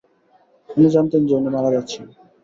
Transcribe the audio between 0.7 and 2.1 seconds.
উনি জানতেন যে উনি মারা যাচ্ছেন।